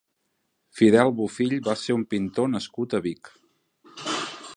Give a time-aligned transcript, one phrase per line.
[0.77, 3.31] Fidel Bofill va ser un pintor nascut a Vic.